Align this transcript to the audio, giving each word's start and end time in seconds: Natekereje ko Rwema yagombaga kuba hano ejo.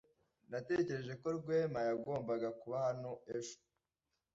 Natekereje 0.51 1.13
ko 1.21 1.27
Rwema 1.37 1.79
yagombaga 1.87 2.47
kuba 2.59 2.77
hano 2.85 3.11
ejo. 3.35 3.57